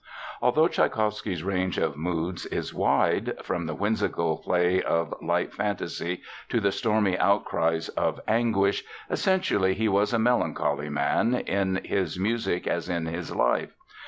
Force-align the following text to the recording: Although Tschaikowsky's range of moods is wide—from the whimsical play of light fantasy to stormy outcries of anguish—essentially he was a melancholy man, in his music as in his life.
Although 0.41 0.67
Tschaikowsky's 0.67 1.43
range 1.43 1.77
of 1.77 1.95
moods 1.95 2.47
is 2.47 2.73
wide—from 2.73 3.67
the 3.67 3.75
whimsical 3.75 4.37
play 4.37 4.81
of 4.81 5.13
light 5.21 5.53
fantasy 5.53 6.23
to 6.49 6.71
stormy 6.71 7.19
outcries 7.19 7.87
of 7.89 8.19
anguish—essentially 8.27 9.75
he 9.75 9.87
was 9.87 10.11
a 10.11 10.17
melancholy 10.17 10.89
man, 10.89 11.35
in 11.35 11.81
his 11.85 12.17
music 12.17 12.65
as 12.65 12.89
in 12.89 13.05
his 13.05 13.35
life. 13.35 13.75